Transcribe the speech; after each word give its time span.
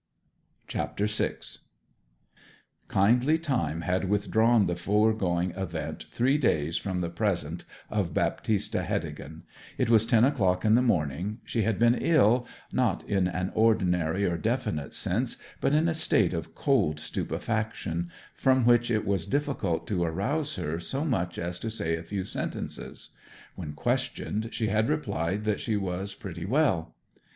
CHAPTER 0.67 1.05
VI 1.05 1.33
Kindly 2.87 3.37
time 3.37 3.81
had 3.81 4.09
withdrawn 4.09 4.65
the 4.65 4.75
foregoing 4.75 5.51
event 5.51 6.07
three 6.09 6.39
days 6.39 6.75
from 6.75 7.01
the 7.01 7.09
present 7.11 7.65
of 7.87 8.11
Baptista 8.11 8.81
Heddegan. 8.81 9.43
It 9.77 9.91
was 9.91 10.07
ten 10.07 10.25
o'clock 10.25 10.65
in 10.65 10.73
the 10.73 10.81
morning; 10.81 11.39
she 11.45 11.61
had 11.61 11.77
been 11.77 11.93
ill, 11.93 12.47
not 12.71 13.07
in 13.07 13.27
an 13.27 13.51
ordinary 13.53 14.25
or 14.25 14.37
definite 14.39 14.95
sense, 14.95 15.37
but 15.59 15.71
in 15.75 15.87
a 15.87 15.93
state 15.93 16.33
of 16.33 16.55
cold 16.55 16.99
stupefaction, 16.99 18.09
from 18.33 18.65
which 18.65 18.89
it 18.89 19.05
was 19.05 19.27
difficult 19.27 19.85
to 19.85 20.03
arouse 20.03 20.55
her 20.55 20.79
so 20.79 21.05
much 21.05 21.37
as 21.37 21.59
to 21.59 21.69
say 21.69 21.95
a 21.95 22.01
few 22.01 22.23
sentences. 22.25 23.09
When 23.53 23.73
questioned 23.73 24.49
she 24.51 24.69
had 24.69 24.89
replied 24.89 25.43
that 25.43 25.59
she 25.59 25.77
was 25.77 26.15
pretty 26.15 26.45
well. 26.47 26.95